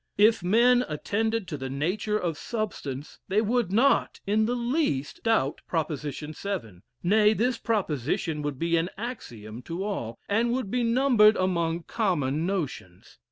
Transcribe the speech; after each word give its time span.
If 0.17 0.41
men 0.41 0.83
attended 0.89 1.47
to 1.49 1.57
the 1.57 1.69
nature 1.69 2.17
of 2.17 2.35
substance, 2.35 3.19
they 3.27 3.39
would 3.39 3.71
not, 3.71 4.19
in 4.25 4.47
the 4.47 4.55
least, 4.55 5.21
doubt 5.21 5.61
proposition 5.67 6.33
seven; 6.33 6.81
nay, 7.03 7.33
this 7.33 7.59
proposition 7.59 8.41
would 8.41 8.57
be 8.57 8.77
an 8.77 8.89
axiom 8.97 9.61
to 9.61 9.83
all, 9.83 10.17
and 10.27 10.51
would 10.53 10.71
be 10.71 10.81
numbered 10.81 11.35
among 11.35 11.83
common 11.83 12.47
notions. 12.47 13.19